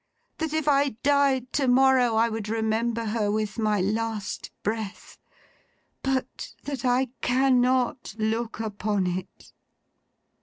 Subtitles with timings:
[0.39, 5.19] That if I died to morrow, I would remember her with my last breath.
[6.01, 9.53] But, that I cannot look upon it!